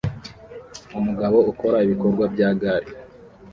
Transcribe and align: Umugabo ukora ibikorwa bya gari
Umugabo 0.99 1.37
ukora 1.51 1.77
ibikorwa 1.85 2.25
bya 2.33 2.49
gari 2.61 2.89